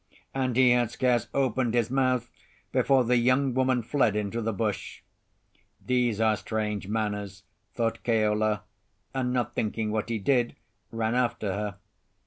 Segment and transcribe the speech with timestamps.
[0.33, 2.31] And he had scarce opened his mouth
[2.71, 5.03] before the young woman fled into the bush.
[5.79, 7.43] "These are strange manners,"
[7.75, 8.63] thought Keola.
[9.13, 10.55] And, not thinking what he did,
[10.91, 11.75] ran after her.